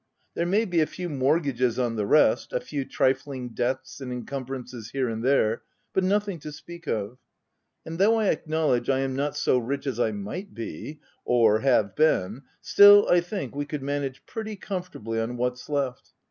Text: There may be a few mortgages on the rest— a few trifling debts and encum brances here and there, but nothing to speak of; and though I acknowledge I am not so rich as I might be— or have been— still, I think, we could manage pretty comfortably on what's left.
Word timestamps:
There 0.33 0.47
may 0.47 0.65
be 0.65 0.79
a 0.79 0.87
few 0.87 1.09
mortgages 1.09 1.77
on 1.77 1.95
the 1.95 2.07
rest— 2.07 2.53
a 2.53 2.59
few 2.59 2.85
trifling 2.85 3.49
debts 3.49 4.01
and 4.01 4.11
encum 4.25 4.47
brances 4.47 4.93
here 4.93 5.07
and 5.07 5.23
there, 5.23 5.61
but 5.93 6.03
nothing 6.03 6.39
to 6.39 6.51
speak 6.51 6.87
of; 6.87 7.19
and 7.85 7.99
though 7.99 8.15
I 8.15 8.29
acknowledge 8.29 8.89
I 8.89 9.01
am 9.01 9.15
not 9.15 9.37
so 9.37 9.59
rich 9.59 9.85
as 9.85 9.99
I 9.99 10.11
might 10.11 10.55
be— 10.55 11.01
or 11.23 11.59
have 11.59 11.95
been— 11.95 12.41
still, 12.61 13.07
I 13.11 13.21
think, 13.21 13.53
we 13.55 13.67
could 13.67 13.83
manage 13.83 14.25
pretty 14.25 14.55
comfortably 14.55 15.19
on 15.19 15.37
what's 15.37 15.69
left. 15.69 16.13